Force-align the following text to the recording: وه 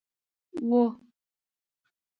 وه 0.69 0.83